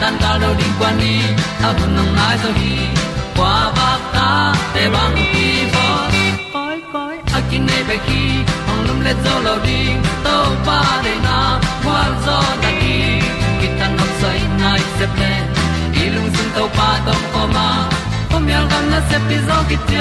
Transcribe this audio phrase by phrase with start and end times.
[0.00, 1.20] tan cao đâu đi qua đi
[1.62, 2.76] ta vẫn nằm lại rồi đi
[3.36, 5.96] qua bạc ta để bằng đi vô
[6.52, 8.20] cõi cõi akin này về khi
[8.68, 9.88] hồng lum lên dấu lâu đi.
[10.24, 13.20] Tàu pa để na, qua gió ta đi.
[13.60, 15.42] Khi ta nằm say, nay sẽ lên
[15.92, 17.88] đi lung tung tàu pa tàu pa ma.
[18.32, 19.98] Hôm nay gần là sẽ đi gió kia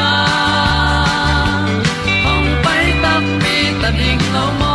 [2.25, 4.74] hồng bay ta đi ta đi lâu mơ.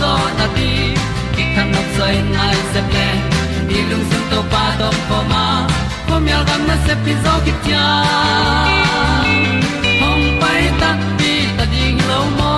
[0.00, 0.70] zo na ti
[1.34, 3.08] ki kan nok sai nai se ple
[3.68, 5.44] ni lung sun to pa to pa ma.
[6.06, 7.84] Ko mi al gam na se pi zo ki tia
[10.00, 12.54] hom pai ta ti ta ding lo mo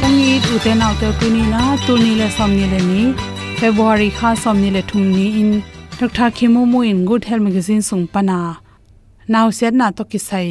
[0.00, 2.80] kong ni u te nau te tu ni na tu ni le som ni le
[2.90, 3.02] ni
[3.60, 5.52] february kha som ni le thum ni in.
[6.00, 8.38] Dr khemo mu in good health magazine sung pana
[9.32, 10.48] now set na to ki sai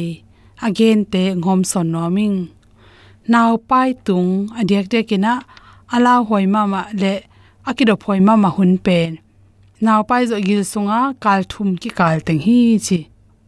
[0.68, 2.38] again te ngom son no ming
[3.32, 5.32] now pai tung adiak de kina
[5.94, 7.14] ala hoi ma ma le
[7.68, 9.12] akido phoi ma ma hun pen
[9.80, 12.98] now pai zo gil sunga, kal thum ki kal teng hi chi.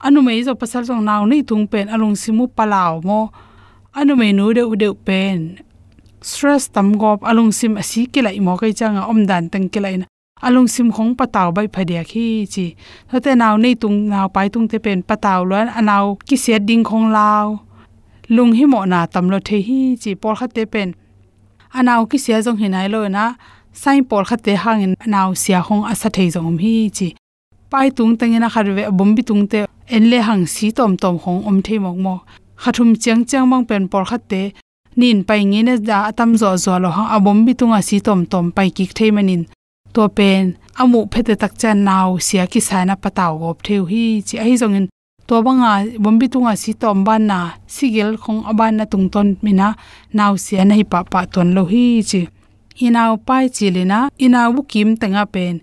[0.04, 3.20] Anu mei zo pasal song now nei tung pen alung simu palaw mo.
[3.98, 5.60] Anu mei nu de u de pen.
[6.28, 9.80] Stress tam gop, alung sim asi ke lai mo kai changa om dan tang ke
[9.84, 10.06] lai na.
[10.46, 12.66] Alung sim khong pataw bai phadia khi chi.
[13.10, 16.84] Thote naw nei tung naw pai tung te pen pataw lon anaw ki se ding
[16.88, 17.46] khong law
[18.36, 20.90] lung hi mo na tam lo the hi chi por kha te pen.
[21.78, 23.24] Anaw ki se jong hinai lo na
[23.82, 27.08] sai por kha te hangin anaw sia khong asa thei jong hi chi.
[27.70, 29.60] Pai tung tangena kharwe bombi tung te,
[29.96, 32.14] enle hang si tom tom khong om thei mok mo.
[32.62, 34.42] Khathum chiang chiang mang pen por kha te
[35.00, 38.20] nin pai nge na da atam zo zo lo hang abom bi tunga si tom
[38.32, 39.42] tom pai ki thei manin.
[39.94, 40.44] To pen,
[40.80, 44.34] amu phete tak chan naw sia ki sana pataw gop theu hi chi.
[44.44, 44.86] Ai zong in
[45.26, 45.72] to banga
[46.02, 47.38] bombi tunga si tom ban na
[47.74, 49.68] sigel khong aban na tung ton mina
[50.16, 52.22] naw si an hi pa pa ton lo hi chi.
[52.86, 55.54] Inaw pai chi na, inaw bu kim tanga pen.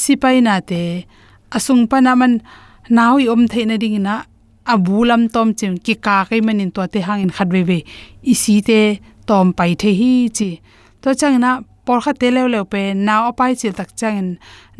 [0.00, 1.06] Sipai na te
[1.56, 2.34] asung panaman
[3.22, 4.14] i om theina ding na
[4.72, 7.32] abulam tom chim ki ka kai manin to te hangin
[7.68, 7.78] ve
[8.32, 10.60] i si te tom pai the hi chi.
[11.02, 11.50] To chang na
[11.84, 14.36] por kha te lew lew pe naw pai chi tak chang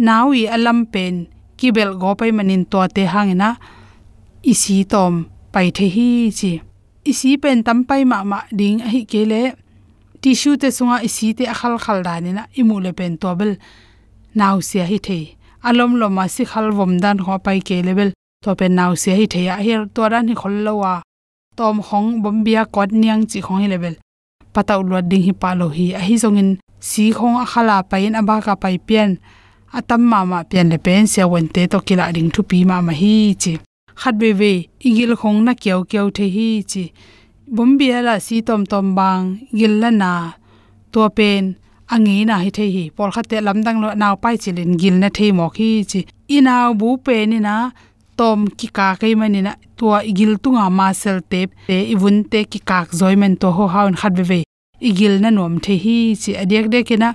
[0.06, 1.14] nawi alam pen
[1.58, 3.48] kibel go pai manin to te hangina
[4.52, 5.14] isi tom
[5.52, 6.52] pai the hi chi
[7.10, 9.42] isi pen tam pai ma ma ding hi kele.
[10.22, 13.50] Tissue te sunga isi te akhal khal dani na imu le pen tobel.
[14.38, 15.18] Naw sia hi the
[15.68, 18.10] alom lo ma si khal vom dan ho pai ke level
[18.42, 20.94] to pen naw sia hi the ya her to ran hi khol lo wa.
[21.58, 23.94] Tom hong bom bia kot niang chi khong hi level
[24.54, 25.86] pataw lo ding hi pa lo hi.
[25.98, 26.50] A hi zongin
[26.88, 29.10] si khong akhala pain aba ka pai pian.
[29.78, 32.76] Atam ma ma pian le pen se wen te to kila ding thu pi ma
[32.86, 33.54] ma hi chi
[34.00, 34.52] khat be ve
[34.88, 36.84] igil khong na kyau kyau the hi chi.
[37.54, 39.24] Bombia la si tom tom bang
[39.58, 40.12] gil la na.
[40.92, 41.44] To pen
[41.94, 42.84] angi na hi the hi.
[42.96, 46.00] Por khate lamdang lo naw pai chilin gil na thei mo khi chi.
[46.36, 47.54] Inaw bu pe ni na
[48.18, 52.40] tom ki ka kai mani na to igil tunga ma sel te te ibun te
[52.52, 54.40] ki kak zoimen to ho haun khat be ve
[54.88, 56.30] igil na nom the hi chi.
[56.42, 57.10] Adek de kena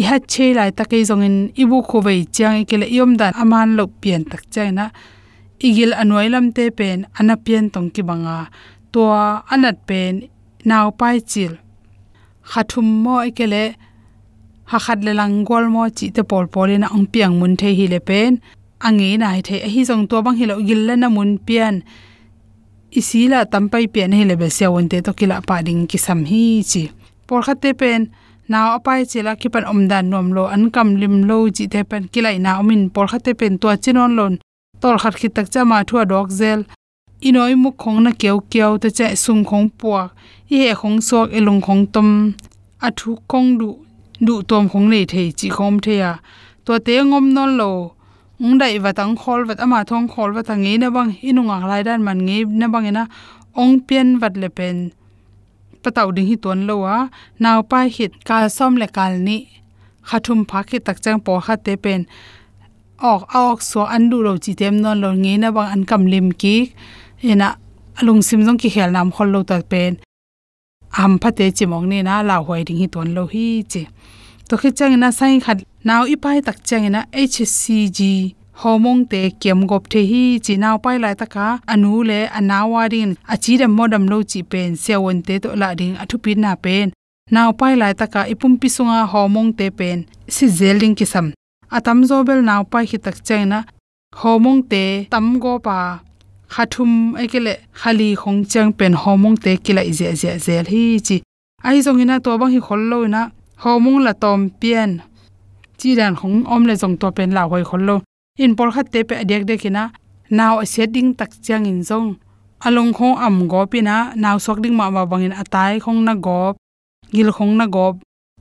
[0.00, 2.20] i ha che lai ta kai zongin ibu kho vei
[2.60, 4.86] e ke le yom dan aman lo pian tak chai na
[5.66, 7.34] igil anoi lam te pen ana
[7.74, 8.36] tong ki banga
[8.92, 9.02] to
[9.54, 10.14] anat pen
[10.64, 11.52] naw pai chil.
[12.50, 13.74] Khathum mo ekele
[14.70, 17.86] ha khat le lang gol mo chi te pol polina ang piang mun the hi
[17.92, 18.40] le pen.
[18.86, 21.82] Ange na hi the hi jong to bang hi lo gil la na mun pian.
[22.98, 26.20] Isila tampai pian hi le be se won te to kila pa ding ki sam
[26.30, 26.82] hi chi.
[27.26, 28.00] Por khat te pen
[28.48, 32.02] naw apai chela ki pan omdan nom lo an kam lim lo chi te pen
[32.12, 32.82] kilai na omin.
[32.94, 34.34] Por khat te pen to chinon lon
[34.80, 36.60] tol khat khit tak cha ma thua dok zel.
[37.28, 40.08] Inoi mu khong na keu keu te cha sung khong puak.
[40.54, 42.10] I he khong sok elung khong tom.
[42.86, 43.68] Athu kong du
[44.26, 46.12] du tom khong nei thei chi khom the ya
[46.64, 47.70] to te ngom non lo.
[48.40, 51.10] Ung dai wa tang khol wat ama thong khol wa tang na bang.
[51.28, 53.04] Inunga lai dan man nge na bang ina
[53.60, 54.76] ong pian wat le pen.
[55.82, 56.96] Pataw ding hi ton lo wa
[57.42, 59.38] naw pa hit ka som le kal ni.
[60.08, 62.00] Khathum pha ki tak chang po kha te pen
[63.00, 66.02] ok ok, so an du ro chi tem non lo nge na bang an kam
[66.12, 66.72] lim ki,
[67.22, 67.48] ena
[67.98, 69.92] alung sim jong ki khel nam khol lo tak pen.
[71.02, 73.82] Am phate chimong ni na la hoi ding hi ton lo hi che
[74.48, 78.00] to khi chang na sai khat, naw i pai tak chang na hcg
[78.60, 83.10] homong te kem gop the hi chi, naw pai lai taka anu le anawa rin
[83.32, 86.86] achi dem modam lo chi pen sewon te to la ding athu pin na pen.
[87.34, 88.68] Naw pai lai taka ipum pi
[89.12, 89.98] homong te pen,
[90.34, 91.26] si zeling ki sam
[91.76, 93.58] atam zobel naw pai hi tak chang na,
[94.20, 95.76] homong te tam go pa
[96.54, 96.92] khathum
[97.22, 101.16] ekele khali khong chang pen homong te kila ije je zel hi chi.
[101.68, 103.22] Ai zong ina to bang hi khol lo na
[103.62, 104.90] homong la tom pian.
[105.78, 107.96] Chi dan khong om le zong to pen la hoi khol lo.
[108.42, 109.82] In por khat te pe dek de kina
[110.38, 112.08] naw a setting tak chang in zong.
[112.66, 116.38] Along kho am go pina naw sok ding ma ba bangin atai khong na go
[117.14, 117.86] gil khong na go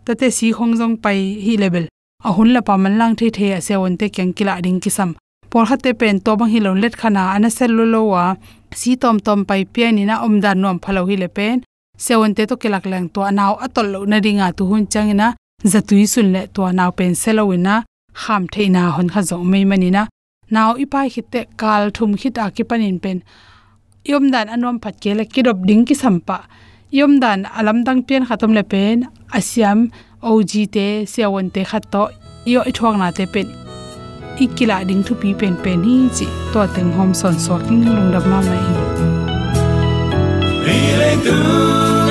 [0.05, 1.85] tate si khong zong pai hi level
[2.23, 4.79] a hun la pa man lang the the a se won te kyang kila ding
[4.83, 5.15] kisam.
[5.49, 8.35] Por khat te pen to bang hi lon let khana ana sel lo lo wa.
[8.79, 11.55] Si tom tom pai pe ni na om dan nom phalo hi le pen.
[11.97, 15.27] Se won te to kilak lang to anaw atol lo na ringa tu hun changina
[15.71, 17.75] zatui sun le to naw pen selowina
[18.21, 20.03] kham theina hon kha zo mei manina
[20.53, 23.17] naw ipai hitte kal thum khita ki panin pen.
[24.11, 26.37] Yom dan anom phat ke le kidop ding ki sampa
[26.97, 28.97] yom dan alam dang pian khatom le pen.
[29.37, 29.79] Asiam
[30.25, 30.77] OG เต
[31.09, 32.03] เสียวันเตขัดโต่อ
[32.51, 33.47] ยอไอทวงนาเตเป็น
[34.39, 38.51] อีกกีฬาดิ้งทุปีเป็นเป็นนี่จิตัวถึงโฮมสอนสวกิ่งลงดับมาไหม
[40.65, 41.39] รีเลตู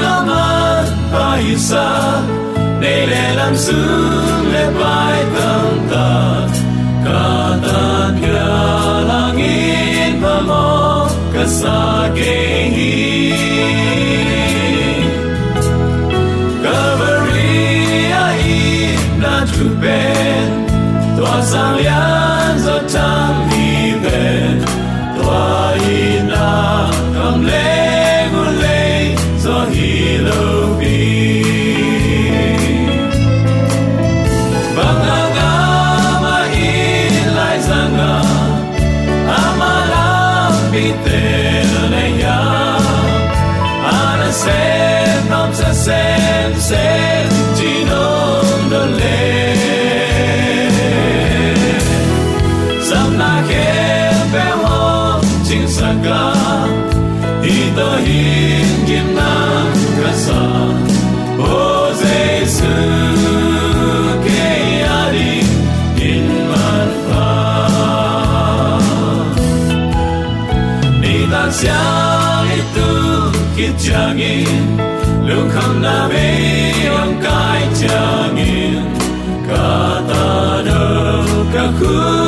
[0.02, 0.46] นามา
[1.10, 1.14] ไป
[1.68, 1.88] ซา
[2.80, 3.80] เดเลลำซึ
[4.40, 4.82] งเลไป
[5.36, 6.10] ตังตา
[7.06, 7.26] กา
[7.66, 7.82] ตา
[8.16, 8.38] เพีย
[9.10, 9.56] ลังอิ
[10.10, 10.66] นพมอ
[11.04, 11.78] กกะสา
[12.14, 12.18] เ
[19.56, 20.66] na tu ben
[21.16, 21.42] tua
[73.86, 74.46] kit changin
[75.28, 78.84] lung kham na be ong kai changin.
[79.48, 80.82] Ka ta do
[81.52, 82.25] ka khuk tu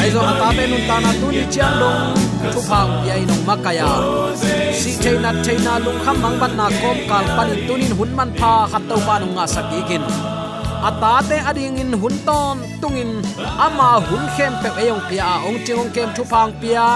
[0.00, 2.02] ai zo ata te nun ta na tu ni chiang dong
[2.52, 3.90] thu phang pi ai nong makaya
[4.80, 8.52] si theina theina lung kham mang ban na kom kal panin tunin hun man pha
[8.72, 10.04] khat to pa nung nga sakikin
[10.88, 13.10] ata te ading in hun ton tungin
[13.66, 16.86] ama hun khem pe eyong pia ong chingong kem thu phang pia.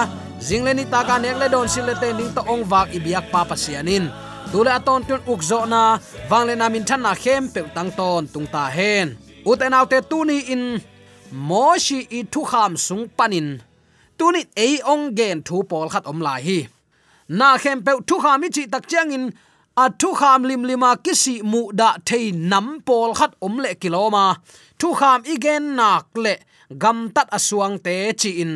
[0.47, 3.41] Zingleni ta ka nek le don sil le te ning to ong wak ibiak pa
[3.49, 4.05] pasianin
[4.51, 5.81] tule aton tun ukzo na
[6.29, 9.07] wangle na min than na khem pe tang ton tung ta hen
[9.49, 10.63] uten autte tuni in
[11.31, 13.59] moshi i thu kham sung panin.
[14.17, 16.67] Tuni ei ong gen thu pol khat om lai hi.
[17.27, 19.25] Na khem pe thu kham chi tak chang in,
[19.75, 24.25] a thu kham lim lima kisi mu da thei nam pol khat om le kiloma.
[24.79, 26.33] Thu kham i gen nak le
[26.81, 28.53] gam tat asuang te chi in.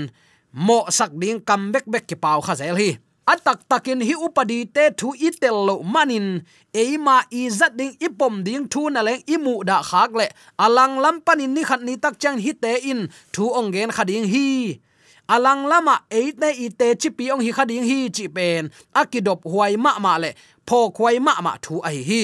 [0.53, 2.89] Mo sak ding kam bek bek ki pau kha zel hi
[3.31, 6.27] atak takin hi upadi te thu itel lo manin.
[6.81, 10.27] Eima izat ding ipom ding thu na leng imu da khak le.
[10.65, 13.01] Alang lam panin ni khat ni tak chang hi te in.
[13.33, 14.47] Thu ongen khading hi.
[15.35, 18.63] Alang lama eite ite chipi ong hi khading hi chi pen.
[18.99, 20.31] Akidop huai ma ma le.
[20.67, 22.23] Pho khwai ma ma thu ai hi.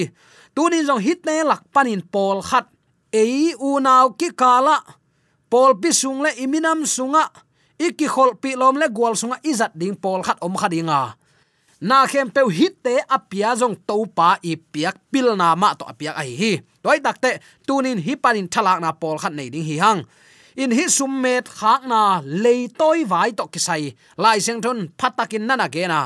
[0.55, 2.65] Tunin jong hit ne lak panin pol khat.
[3.11, 4.77] Ei u naw ki kala.
[5.51, 7.25] Pol pi sung le iminam sunga
[7.79, 11.15] iki khol pi lom le gwal sunga izat ding pol khat om khadinga
[11.81, 15.85] na khem pe hit te apia jong to pa i piak pil na ma to
[15.85, 19.77] apia ai hi toy takte tunin hi panin thalak na pol khat nei ding hi
[19.83, 20.01] hang.
[20.57, 23.93] In hi summet khak na le toy vai to kisai.
[24.17, 25.99] Lai seng thon phatakin nana ge na.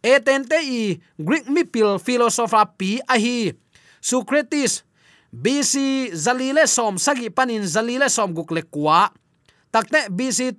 [0.00, 3.52] Eten te i greek mi pil philosopher pi a hi.
[4.00, 4.80] Socrates
[5.28, 5.74] bc
[6.24, 9.10] zalile som sagi panin zalile som gukle kwa.
[9.68, 10.56] Takte bc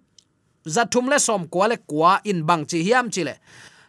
[0.66, 3.36] zathum le som kwa le kwa in bang chi hiam chi le.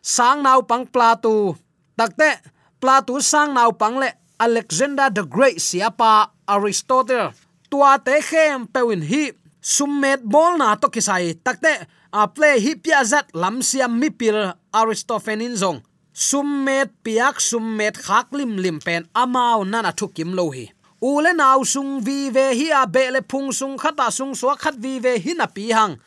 [0.03, 1.57] Sang nau pang platu
[1.97, 2.41] takte
[2.81, 7.33] platu sang nau pang le alexander the great, siapa, aristotle.
[7.71, 11.35] Tua te khem pewin hi, summet bol na to kisai.
[11.35, 15.83] Takte a play hi pia zat lam siam mi pil aristophanin zong.
[16.15, 20.71] Summet piak, summet khak lim lim pen, amao nana thukim lo hi.
[21.03, 24.77] Ule naw sung vi ve hi a be le phung sung khata sung so khat
[24.79, 25.99] vi ve hi na pi hang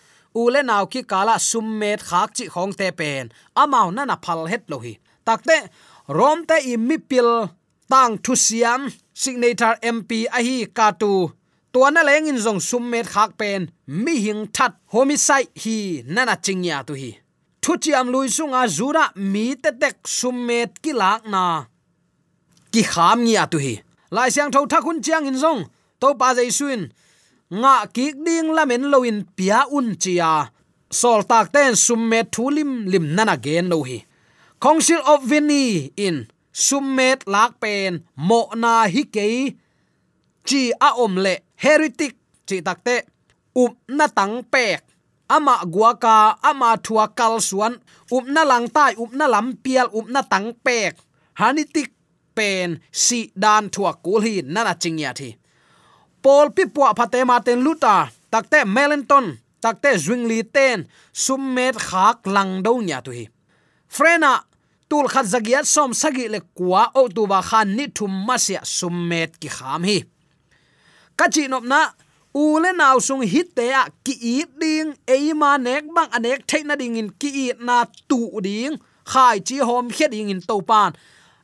[0.43, 3.25] ule naw ki kala summet khak chi khong te pen.
[3.61, 4.93] Amao na phal het lo hi
[5.27, 5.57] takte,
[6.17, 7.29] rom te i mi pil
[7.91, 8.81] tang thu siam
[9.21, 11.11] signature mp a hi ka tu.
[11.73, 13.61] Tuana leng in zong summet khak pen,
[14.03, 15.77] mi hing that homicide hi
[16.15, 17.11] nana chingya tu hi.
[17.63, 21.43] Thu chiam lui sunga zura mi te tek summet ki lak na
[22.71, 23.75] ki kham ngia tu hi.
[24.15, 25.61] Lai siang tho thakun chiang in zong,
[25.99, 26.81] to pa jai suin
[27.47, 30.51] nga ki ding lamen loin pia un chia.
[30.99, 33.99] Sol tak ten summe thulim lim nana gen lo hi.
[34.59, 39.25] Council of vini in summet lak pen mo na hi ke
[40.47, 42.13] chi a om le heretic
[42.47, 42.95] chi takte
[43.63, 44.81] up na tang pek
[45.35, 47.73] ama guaka ama thua kal suan.
[48.15, 50.95] Up na lang tai up na lam pial up na tang pek
[51.39, 51.91] hanitik
[52.35, 55.29] pen si dan thua kul hi nana chingya thi
[56.27, 57.95] pol pi puwa phate ma ten luta
[58.31, 59.27] takte melenton
[59.63, 60.83] takte zwingli ten
[61.23, 63.23] summet khak lang do nya tu hi.
[63.95, 64.33] Frena,
[64.89, 69.39] tul khat zagiat som sagi le kwa o tu ba khan ni thum masia summet
[69.41, 69.97] ki kham hi.
[71.17, 71.79] Kachi nop na
[72.35, 76.75] ule naw sung hit te a ki i ding e ma nek bang anek theina
[76.81, 77.77] ding in ki i na
[78.09, 78.75] tu ding,
[79.11, 80.91] khai chi hom khe ding in to pan.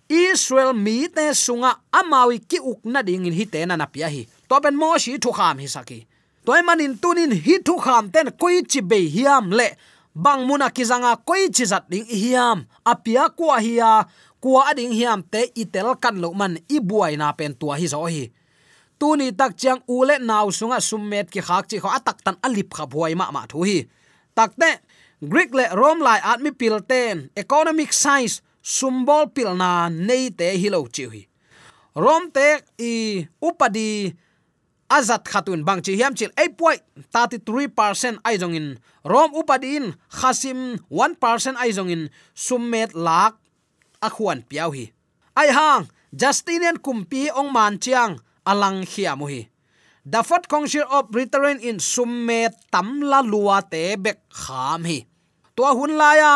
[0.09, 4.27] Israel mi te sunga amawi ki uk na ding in hite na na pia hi.
[4.53, 5.99] To ben mo shi thu kham hi saki
[6.45, 9.67] toy manin tunin hi thu kham ten koi chi be hiam le
[10.23, 12.57] bang muna kizanga koi chi zat ding hiam
[12.91, 13.91] apia kwa hiya
[14.43, 18.05] kwa ading hiam te itel kan lo man i buai na pen tua hi zo
[18.05, 18.23] hi
[18.99, 22.85] tuni tak chiang ule naw sunga summet ki khak chi kho atak tan alip kha
[22.93, 23.77] buai ma ma thu hi
[24.37, 24.69] takte
[25.31, 28.35] greek le rom lai admi pil ten economic science
[28.75, 31.23] sumbol pil na nei te hi lo chi hi
[32.03, 32.47] rom te
[32.91, 32.93] i
[33.47, 33.89] upadi
[34.97, 38.67] azat khatun, bang chi hiam, chil 8.33% ai jong in.
[39.03, 42.09] Rom upadin khasim 1% ai jong in.
[42.33, 43.33] Summet lak,
[44.01, 44.93] akhuan piau hi.
[45.33, 49.49] Ai hang justinian kumpi, ong man chiang, alang khiamu hi.
[50.05, 55.07] The fourth council of britain in summet tamla lua te bek kham hi.
[55.55, 56.33] To hun la ya,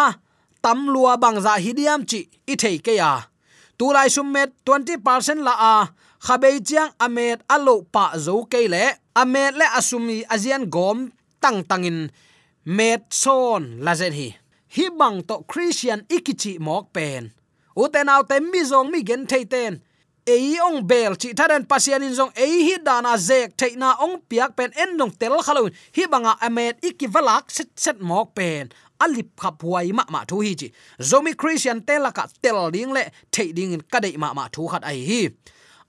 [0.64, 3.28] tam lua bang za hidiam chi i thei ke ya.
[3.78, 5.76] Tu lai summet 20% la a
[6.26, 12.10] khabei chiang amet alo pa zo ke le amet le asumi azian gom tang tangin
[12.66, 14.30] met son la zen hi.
[14.76, 17.32] Hi bang to christian ikichi mok pen.
[17.76, 19.82] Uten autte mi zong mi gen thei ten.
[20.28, 22.32] Ei ong bel chi thadan pasian in zong.
[22.36, 26.76] Ei hi dana zek theina ong piak pen en nong tel khalo hi banga amet
[26.84, 28.68] ikivalak set set mok pen.
[29.00, 30.68] Alip khap huai ma ma thu hi chi.
[31.00, 35.00] Zomi christian telaka tel ding le thei ding in kadai ma ma thu khat ai
[35.10, 35.22] hi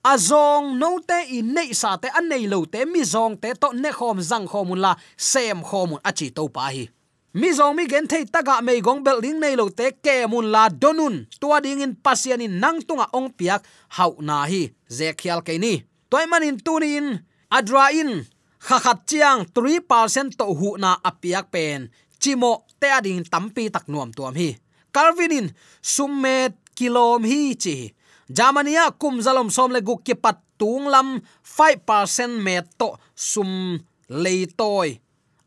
[0.02, 3.72] azong no te in nei sa te an nei lo te mi zong te to
[3.74, 6.88] ne khom zang khomun la sem khomun achi à, to pa hi.
[7.34, 10.50] Mi zong mi gen thei taga me gong bel ding nei lo te ke mun
[10.54, 13.62] la donun tua ding in pasian in nang tunga à, ong piak
[13.96, 15.82] hau na hi zekial ke ni.
[16.10, 17.18] Toy manin tunin
[17.50, 18.24] adra in à,
[18.58, 24.34] khakhat chiang 3% to hu na apiak pen chimo te ading tampi tak nuam tuam
[24.34, 24.56] hi.
[24.94, 25.50] Calvinin
[25.82, 27.97] summet kilom hi chi
[28.28, 34.98] jamania kum zalom som le guk ki pat tung lam 5% met to sum leitoi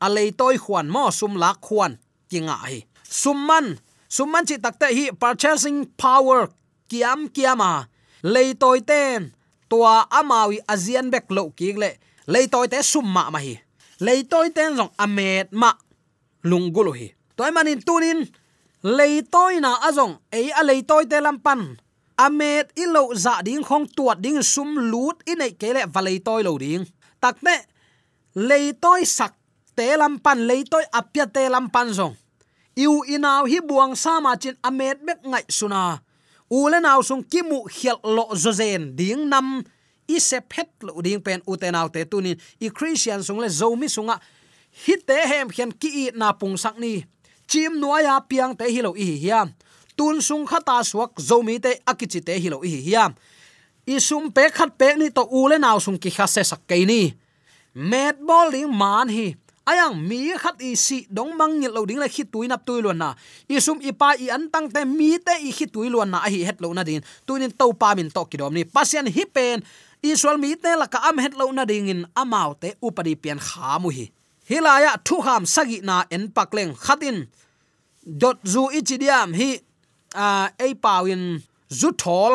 [0.02, 1.98] a leitoi khuan mo, sum lak khuan
[2.30, 2.82] kinga hi.
[3.04, 3.78] Summan
[4.10, 6.50] summan chi takte hi, purchasing power
[6.90, 7.88] kiam kiama
[8.24, 9.32] leitoi ten,
[9.70, 11.92] tua amawi azian bek lo ki le.
[12.28, 13.56] Leitoi te summa ma hi.
[14.00, 15.72] Leitoi ten jong amet ma
[16.44, 17.08] lungulu hi.
[17.38, 18.26] Toy manin tunin
[18.84, 21.78] leitoi na azong, ei a leitoi te lampan
[22.26, 26.86] amet ilo za ding khong tuat ding sum lut inei kele valei toy lo ding.
[27.22, 27.56] Takte
[28.36, 29.34] leitoi sak
[29.76, 32.16] te lampan leitoi apya te lampan zong.
[32.78, 36.00] Iu inaw hi buang sama chin amet mek ngai suna
[36.52, 39.64] ule naw sung kimu khial lo zozen ding nam
[40.08, 42.38] i se phet lo ding pen utenaw te tunin.
[42.60, 44.20] I christian sung le zomi sunga
[44.86, 47.04] hi te hem khian ki i na pung sak ni.
[47.48, 49.52] Chim nuaya piang te hi lo i hiam
[49.98, 53.14] tun sung khata suak zomi te akichi te hi lo i hiam
[53.86, 56.86] i sum pe khat pe ni to ule naw sung ki kha se sak ke
[56.86, 57.14] ni.
[57.74, 59.36] Met bowling man hi.
[59.66, 62.98] Ayang mi khat i si dong mang ngil lo ding la khi tuin nap tuilon
[62.98, 63.14] na.
[63.50, 66.44] I sum i pa i an tang te mi te i khi tuilon na hi
[66.46, 67.02] het lo na din.
[67.26, 68.66] Tuinin to pa min to ki dom ni.
[68.66, 69.64] Pasian hi pen.
[70.02, 73.40] Israel mi te la ka am het lo na ding in amau te upadi pian
[73.40, 74.10] kha mu hi.
[74.50, 77.30] Hilaya thu ham sagi na en pakleng khatin
[78.04, 79.62] dot zu ichidiam hi
[80.16, 81.24] a ei pawin
[81.80, 82.34] zu thol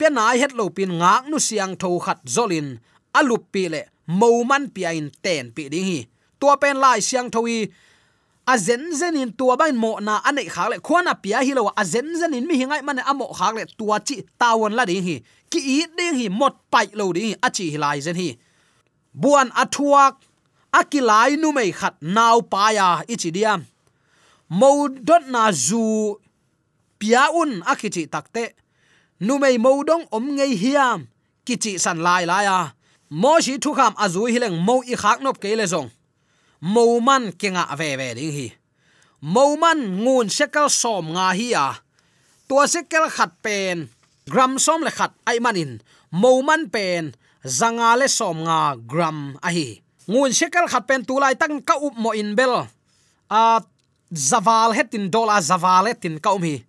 [0.00, 2.68] bi nai het lo pin ngak nu siang tho khat zolin
[3.18, 3.80] alup pi le
[4.18, 6.00] mo man pi in ten pi ding hi.
[6.40, 7.56] Tua pen lai siang thui
[8.52, 11.62] a zen zen in tua bain mo na anei khak le khona pia hi lo
[11.80, 15.04] a zen zen in mi hingai man amo khak le tua chi tawon la ding
[15.08, 15.16] hi.
[15.50, 18.30] Ki i ding hi mot pai lo ding hi chi hilai zen hi.
[19.20, 20.14] Buan athuak
[20.80, 23.60] akilai nu mei khat naw pa ya ichidiam
[24.58, 26.16] mo dot na zu
[26.98, 28.44] piaun akichi takte
[29.20, 31.06] numei mo dong om ngei hiam
[31.46, 32.60] kichi san lai lai a
[33.10, 35.90] mo shi thu kham azui à hileng mo i khak nop ke le zong
[36.60, 38.48] mo man kenga ve ve ding hi.
[39.20, 41.72] Mo man ngun sekal som nga hi à.
[41.72, 41.80] a
[42.48, 43.88] tua sekal khat pen
[44.28, 45.80] gram som le khat ai manin
[46.12, 47.12] mo man pen
[47.44, 49.80] zanga le som nga gram a hi.
[50.08, 52.68] Ngun sekal khat pen tu lai tang ka up mo in bel.
[53.30, 53.60] A
[54.12, 56.64] zaval hetin dola zaval hetin kaumi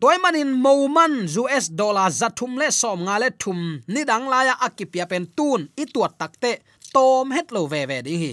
[0.00, 3.80] toy manin moman us dollar zathum le som nga le thum.
[3.88, 6.60] Ni dang la ya akipia pen tun i tuat takte
[6.92, 8.32] tom het lo ve ve ding hi.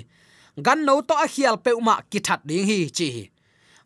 [0.66, 3.30] Gan no to a khial pe uma ki that ding hi, chi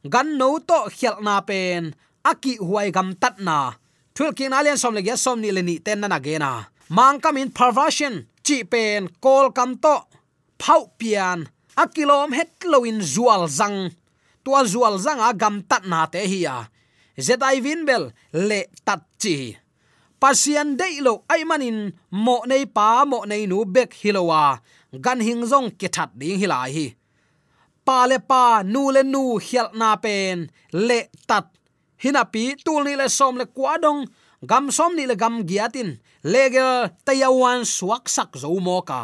[0.10, 3.74] gan no to khial na pen aki huai gam tat na.
[4.16, 6.66] Thul king len som le ge som ni le ni ten na na ge na.
[6.90, 9.96] Mang kam in perversion, chi pen kol kam to,
[10.58, 13.92] phau pian akilom het lo in zual zang
[14.48, 16.58] tua zual zanga gam tat na te hi ya
[17.26, 19.36] zetai vin bel le tat chi.
[20.22, 21.92] Pasian dei lo ai manin,
[22.26, 24.44] mo nei pa, mo nei nu bek hilowa
[25.04, 26.88] gan hing zong ke that ding hilai hi.
[27.86, 30.48] Pa le pa, nu le nu hial na pen,
[30.88, 31.48] le tat.
[32.04, 34.02] Hinapi tul ni le som le kwa dong,
[34.50, 35.90] gam som ni le gam giatin
[36.24, 39.02] legel tayawan suak sak zo mo ka.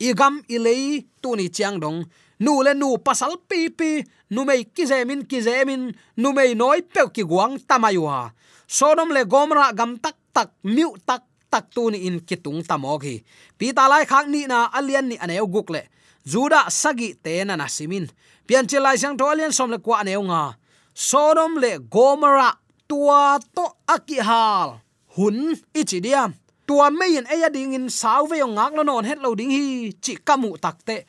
[0.00, 1.98] Igam ilei tu ni chiang dong
[2.40, 6.82] nu le nu pasal pi pi, nu mei ki zemin ki zemin nu mei noi
[6.82, 8.32] pe ki guang tamaywa
[8.70, 13.16] sodom le gomra gam tak tak, miu tak tak tu ni in kitung tamok hi.
[13.58, 15.82] Pi ta lai khak ni na alian ni aneu guk le.
[16.22, 18.06] Juda sagi te na na simin
[18.46, 20.54] pian che lai sang to alian som le kwa aneu nga.
[20.94, 22.54] Sodom le gomra
[22.86, 24.78] tua to akihal
[25.18, 26.30] hun ichidiam
[26.66, 30.14] tua meyin eya ding in sauve yong ngak lo non het lo ding hi, chi
[30.14, 31.02] kamu takte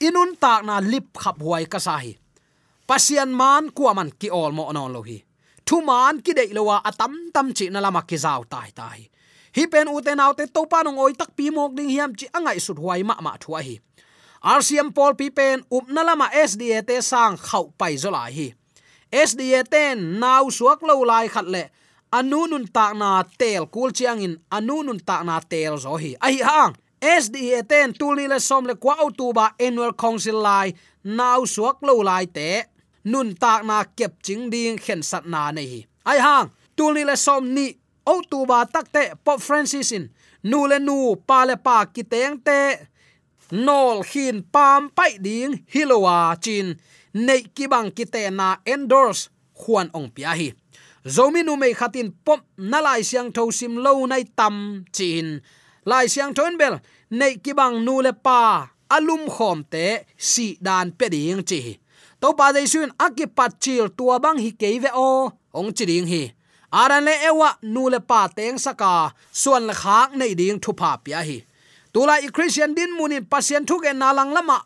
[0.00, 2.16] inun tak na lip khap huai ka sa hi.
[2.86, 5.18] Pasian man kuaman ki ol mo non lo hi.
[5.66, 9.00] Thu man ki dei lowa atam tam chi na lama ki zau tai tai.
[9.56, 12.12] Hi pen u te nau te to pa nong oi tak pi mok ding hiam
[12.18, 13.78] chi angai sut huai ma ma thua hi.
[14.44, 18.52] Rcm pol pi pen up na lama sda te sang khau pai zola hi.
[19.08, 21.64] Sda ten nau suak lo lai khat le.
[22.12, 24.34] Anu nun tak na tel kul chiang in.
[24.50, 26.12] Anu nun tak na tel zo hi.
[26.20, 26.74] Ai hang.
[27.04, 30.72] SDA ten tuli le som le kwa autuba annual council lai
[31.04, 32.64] naw suak lo lai te.
[33.04, 35.80] Nun tak na kep ching ding khen sat na nei hi.
[36.08, 37.66] Ai hang, tuli le som ni
[38.06, 40.08] autuba takte pop francis in.
[40.42, 42.60] Nu le nu, pa le pa ki teng te.
[43.52, 46.72] Nol hin pam pai ding hilowa chin.
[47.14, 50.48] Nei ki bang ki te na endorse khuan ong pia hi.
[51.04, 55.42] Zomi nu mei khatin Pop na lai siang tho sim lo nai tam chin.
[55.84, 56.80] Lai siang thon bel
[57.18, 58.40] nei ki bang nu le pa.
[58.96, 59.86] Alum khom te
[60.30, 61.60] si dan pe ding chi.
[62.20, 65.10] To pa dei sun akipat chil tua bang hi ke ve o.
[65.58, 66.22] Ong chi ding hi.
[66.80, 68.92] Aran le ewa nu le pa teng saka
[69.40, 71.38] suan la khak nei ding thu pa pya hi.
[71.92, 74.58] Tula i christian din munin pasien thu gen nalang lama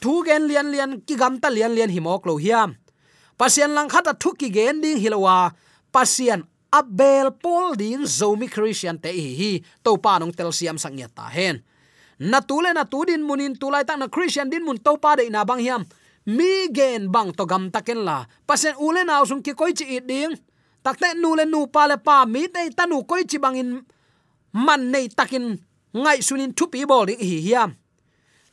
[0.00, 2.70] thu gen lian lian ki gam ta lian lian hi mok lo hiam.
[3.38, 5.36] Pasien lang khata thu ki gen ding hilowa
[5.94, 6.40] pasien
[6.78, 9.52] abel pol ding zomi christian te hi hi
[9.84, 11.62] to pa nong tel siam sang ya ta hen
[12.18, 15.44] na tule na tudin munin tulai tak na christian din mun to pa de na
[15.44, 15.84] bang hiam.
[16.26, 18.26] Mi gen bang to gam taken la.
[18.48, 20.34] Pasen ule na usung ki koi chi it ding.
[20.82, 23.84] Takte nu le nu pa le pa mi te tanu koi chi bang in
[24.52, 25.60] man nei takin
[25.92, 27.76] ngai sunin thu pi bol hi hiam.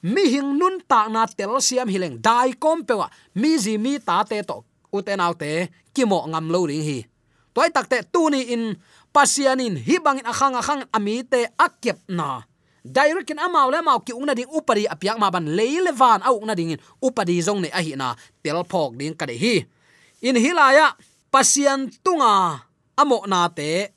[0.04, 3.08] Mi hing nun ta na tel siam hileng dai kom pewa.
[3.36, 7.13] Mi ji mi ta te to uten autte ki mo ngam lo ring hi
[7.54, 8.76] toy takte tu ni in
[9.14, 12.42] pasianin hi in akhang akhang amite akyep na.
[12.84, 16.42] Direct in amau le mau ki ungna ding upari apiak ma ban leile van au
[16.42, 18.16] ungna ding in upadi zong ne ahi na.
[18.44, 19.64] Tel phok ding ka de hi.
[20.22, 20.92] In hilaya,
[21.32, 22.60] pasian tunga
[22.98, 23.88] amo na te.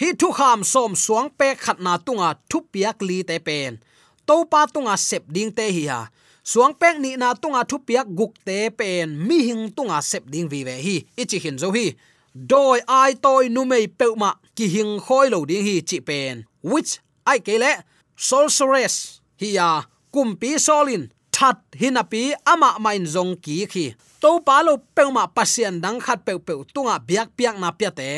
[0.00, 3.76] Hi thu kham som suang pe khat na tunga thu piak li te pen.
[4.24, 6.08] To pa tunga sep ding te hi ha.
[6.42, 9.12] Suang pek ni na tunga thu piak guk te pen.
[9.26, 10.96] Mi hing tunga sep ding vi ve hi.
[11.16, 11.92] Ichi hin zo hi
[12.34, 16.44] doi ai toy nu mei pe ma ki hing khoi lo ding hi chi pen
[16.62, 17.72] which ai ke le
[18.16, 19.68] sorceress hi ya
[20.12, 23.84] kumpi solin that hinapi ama main zong ki khi
[24.20, 27.90] to pa lo pe ma pasien dang khat pe pe tunga biak piak na pya
[27.98, 28.08] te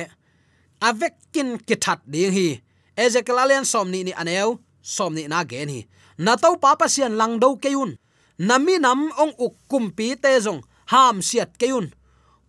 [0.89, 2.49] avek kin ki that ding hi
[2.97, 5.81] ezekiel alian som ni ni aneu som na gen hi
[6.19, 7.99] na to pa pasien lang do keun
[8.39, 11.91] nami nam ong uk kumpi te zong ham siat keun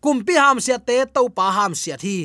[0.06, 2.18] kumpi ham sia te to pa ham siat hi.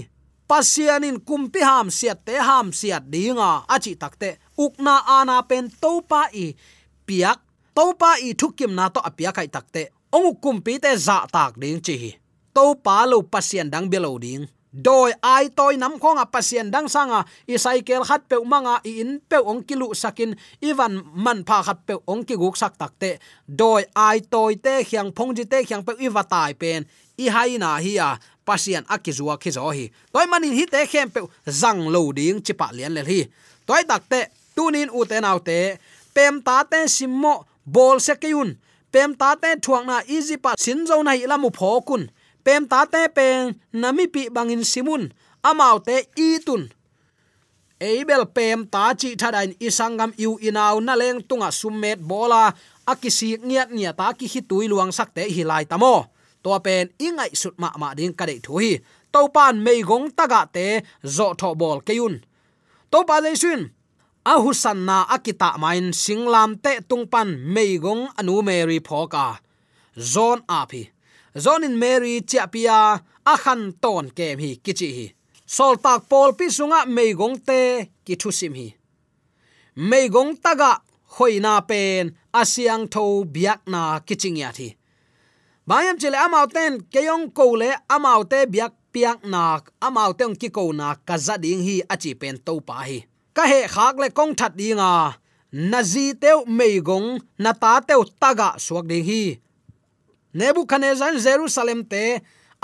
[0.48, 3.64] Pasianin kumpi ham sia te ham sia dinga.
[3.74, 6.46] Achi takte, ukna ana pen to pa i
[7.06, 7.38] piak
[7.76, 9.82] to pa i thukim na to apia kai takte.
[10.12, 11.96] Ong kumpi te za tak ding chi
[12.54, 14.44] to pa lo pasian dang belo ding.
[14.70, 17.24] Doi ai toy nam khong a pasien dang sanga.
[17.48, 20.36] I cycle khat pe manga, i in pe ong kilu sakin.
[20.62, 23.18] Iwan man pha khat pe ong ki guk sak takte.
[23.46, 26.86] Doi ai toy te khyang phong ji te khyang pe i watai pen
[27.24, 28.10] i hai na hi a
[28.46, 29.84] pasian akizua khizo hi.
[30.12, 31.20] Toy manin hi te khem pe
[31.60, 33.20] zang lo ding chipa lian le hi.
[33.66, 34.20] Toy takte
[34.56, 35.58] tunin u te nau te
[36.14, 38.50] pem ta te simmo bol se kyun
[38.92, 41.24] pem ta te thuang na easy pa sin zo na hi
[41.58, 42.10] pho kun,
[42.44, 45.12] pem ta te pen nami pi bangin simun.
[45.42, 46.68] Amau te itun
[47.80, 52.52] eibel pem ta chi thadain isangam yu inaw na leng tunga summet bola.
[52.86, 55.94] Akisi ngiat nia ta ki hi tui luang sak te hi lai tamo
[56.42, 58.72] to pen ingai sut ma ma ding ka dei thu hi
[59.12, 60.66] to pan mei gong taga te
[61.16, 62.14] zo tho bol keun
[62.90, 63.62] to pa le sun,
[64.32, 69.26] a husan na akita main singlam te tungpan mei gong anu mary phoka
[70.12, 70.82] zon api
[71.44, 72.78] zonin mary chapia
[73.32, 75.06] a khan ton kem hi kichi hi.
[75.46, 77.60] Sol tak pol pi sunga mei gong te
[78.04, 78.68] ki thu sim hi.
[79.88, 80.70] Mei gong taga
[81.14, 82.04] hoina pen
[82.40, 84.68] asiang tho biak na kiching ya thi
[85.70, 90.98] bayam chile amauten, keyong ko le amaute biak piak nak amau teng ki ko na
[91.06, 93.06] kaza ding hi, achi pen to pa hi.
[93.36, 95.14] Ka he khak le kong that dinga
[95.70, 99.22] nazi teu meigong na ta teu taga suak ding hi.
[100.34, 102.18] Nebuchadnezzar jerusalem te,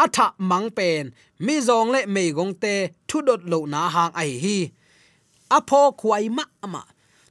[0.04, 1.14] atha mang pen.
[1.38, 2.74] Mi zong le meigong te,
[3.06, 4.58] thu dot lo na hang ai hi.
[5.56, 6.82] Apho khuai ma ama.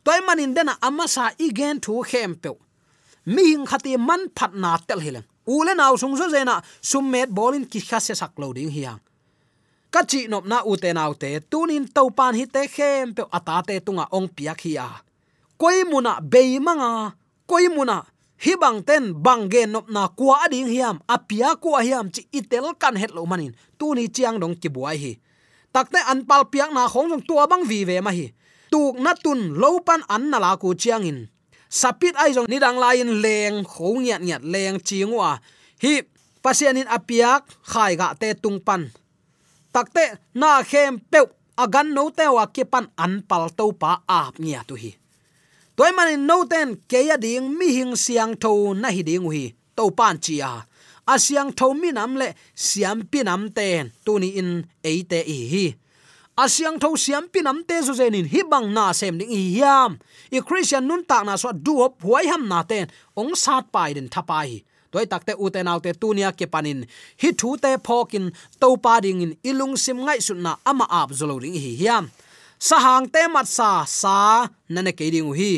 [0.05, 2.51] Toy manin dena ama sa igen thu khem pe
[3.33, 7.65] mi hing khati man phat na tel hilang ule naw sung zo zena summet bolin
[7.65, 8.99] ki kha se sak lo ding hiang
[9.93, 13.23] ka chi nop na u te naw te, tunin to pan hi te khem pe
[13.37, 14.89] ata te tunga ong piak hi a
[15.57, 17.15] koi muna be manga,
[17.47, 18.03] koi muna
[18.43, 22.75] hi bang ten bang gen nop na kwa ding hiam apia kwa hiam chi itel
[22.81, 25.13] kan het lo manin, tuni chiang dong ki buai hi.
[25.71, 28.31] Takte an pal piak na khong jong tua bang vi ve ma hi.
[28.71, 31.27] Tuk na tun lo pan an na la ku chiang in
[31.69, 35.39] sapit ai jong nidang lain leng khong nyat nyat leng chingwa
[35.83, 36.01] hi
[36.45, 38.93] pasianin apiak, khai ga te tung pan.
[39.73, 41.19] Takte na khem pe
[41.57, 44.91] agan no te wa ki pan an pal to pa ap nya tu hi.
[45.75, 48.51] Toy man no ten, ke ya ding, mi hing siang tho
[48.81, 49.43] na hi ding hi
[49.75, 50.53] to pan chi a.
[51.13, 54.49] Asyang tho mi nam le, siam pi nam ten, tu ni in
[54.83, 55.65] e te i hi
[56.35, 59.99] asyang tho siam pinam te zo zenin hi bang na sem ding i hiam.
[60.31, 62.91] I christian nun ta na so du hop huai ham na ten.
[63.15, 64.63] Ong sat pai den thapai.
[64.91, 66.83] Toy takte uten autte tunia ke panin.
[67.21, 71.09] Hi thu te phokin to pa ding in ilung sim ngai sun na ama ap
[71.15, 72.11] zolo ring hi hiam.
[72.59, 75.53] Sahang te mat sa sa nane ke ding hi.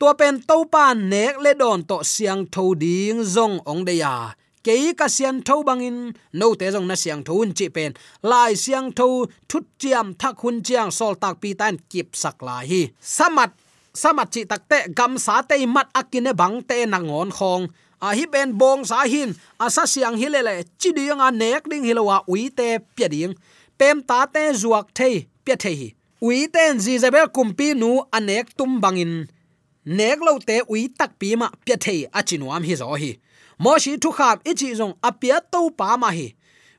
[0.00, 4.32] To pen to pa nek le don to siang tho ding zong ong de ya
[4.68, 5.98] ke ka sian tho bangin,
[6.40, 7.92] no te jong na siang tho un chi pen.
[8.30, 9.08] Lai siang tho
[9.48, 12.82] thut chiam thak hun chiang sol tak pi tan kip sak la hi.
[13.16, 13.50] Samat
[14.02, 17.64] samat chi takte gam sa te mat akine bang te na ngon khong.
[18.06, 19.30] A hi ben bong sa hin
[19.64, 23.32] asa siang hilele chi ding a nek ding hilowa ui te pya ding.
[23.78, 25.88] Pem ta te zuak thei, pya thei hi.
[26.26, 29.14] Ui ten jizabel kumpi nu anek tum bangin.
[29.98, 33.12] Nek lo te ui tak pi ma pya thei a chinuam hi zo hi
[33.62, 36.28] mo shi thu kham ichi zong apia to pa ma hi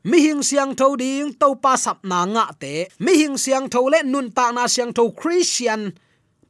[0.03, 3.81] mi hing siang tho ding to pa sap na nga te mi hing siang tho
[3.91, 5.91] le nun ta na siang tho christian.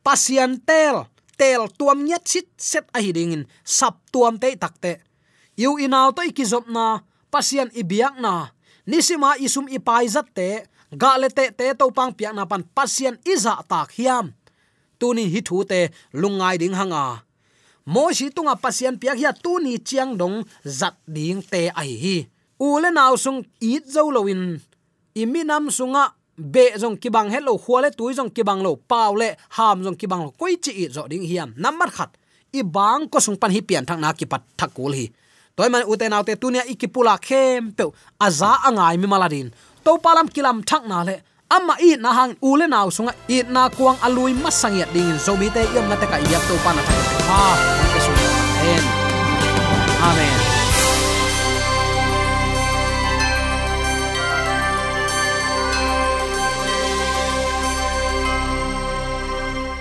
[0.05, 1.09] Pasian tel.
[1.39, 4.93] Tel tuam nyat chit set a hi ding in sap tuam te takte
[5.59, 7.03] yu inaw to ikizop na?
[7.31, 8.55] Pasian ibiak na.
[8.87, 10.49] Nisima isum ipai zat te
[11.01, 14.25] ga le te te to pang piak na pan pasian iza dạ tak hiam.
[14.99, 17.28] Tunin hi thu te lungai ding hanga à
[17.89, 22.17] mo si tunga pasian piak hi tu ni chiang dong zat ding te ai hi
[22.62, 24.62] u le naw sung it zo loin
[25.17, 29.97] iminam sunga be jong kibang hello khwale tu jong kibang lo paw le ham jong
[29.97, 32.12] kibang lo koi chi zo ding hiam nammat khat
[32.54, 35.10] i bang ko sung pan hi pian thang na ki pat thakul hi
[35.58, 37.89] toy man uten autte tunia ikipula khem pe
[38.21, 39.49] aza angai mi maladin
[39.82, 41.15] to palam kilam thak na le
[41.56, 45.62] amma i na hang ule naw sunga i na kuang alui masangiat ding zo te
[45.73, 47.37] yom na te ka yak to pan na ta
[47.79, 48.83] ha ke su amen
[50.09, 50.38] amen